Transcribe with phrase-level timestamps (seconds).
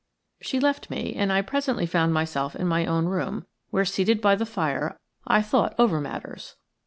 [0.41, 4.33] She left me, and I presently found myself in my own room, where, seated by
[4.35, 6.55] the fire, I thought over matters.